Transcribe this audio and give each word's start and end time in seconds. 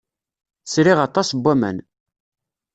Sriɣ 0.65 0.97
aṭas 1.07 1.29
n 1.33 1.39
waman. 1.43 1.77